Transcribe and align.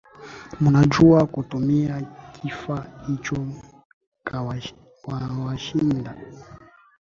Mnajua 0.61 1.25
kutumia 1.27 2.01
kifaa 2.41 2.85
hicho 3.07 3.47
kawashinda 5.19 6.15